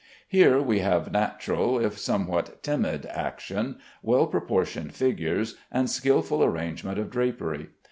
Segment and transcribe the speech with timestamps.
[0.27, 7.11] Here we have natural, if somewhat timid, action, well proportioned figures, and skilful arrangement of
[7.11, 7.67] drapery.